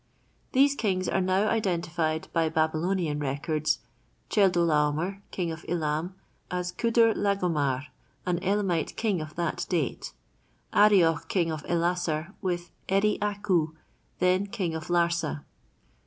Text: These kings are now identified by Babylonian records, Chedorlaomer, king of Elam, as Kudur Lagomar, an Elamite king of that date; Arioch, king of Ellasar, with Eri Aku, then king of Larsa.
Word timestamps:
These 0.53 0.73
kings 0.73 1.07
are 1.07 1.21
now 1.21 1.47
identified 1.47 2.27
by 2.33 2.49
Babylonian 2.49 3.19
records, 3.19 3.77
Chedorlaomer, 4.31 5.21
king 5.29 5.51
of 5.51 5.63
Elam, 5.69 6.15
as 6.49 6.71
Kudur 6.71 7.13
Lagomar, 7.13 7.85
an 8.25 8.39
Elamite 8.43 8.95
king 8.95 9.21
of 9.21 9.35
that 9.35 9.67
date; 9.69 10.11
Arioch, 10.73 11.27
king 11.29 11.51
of 11.51 11.63
Ellasar, 11.67 12.33
with 12.41 12.71
Eri 12.89 13.19
Aku, 13.21 13.73
then 14.17 14.47
king 14.47 14.73
of 14.73 14.87
Larsa. 14.87 15.43